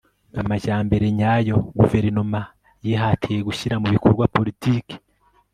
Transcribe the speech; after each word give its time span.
amajyambere 0.41 1.05
nyayo 1.17 1.55
Guverinoma 1.79 2.41
yihatiye 2.85 3.39
gushyira 3.47 3.75
mu 3.81 3.87
bikorwa 3.95 4.25
politike 4.35 4.93